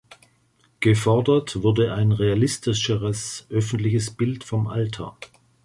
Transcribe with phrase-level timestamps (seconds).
[0.79, 5.15] Gefordert wurde ein realistischeres öffentliches Bild vom Alter.